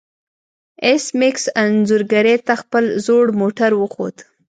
ایس 0.85 1.05
میکس 1.19 1.43
انځورګرې 1.63 2.35
ته 2.47 2.53
خپل 2.61 2.85
زوړ 3.05 3.25
موټر 3.39 3.71
وښود 3.77 4.15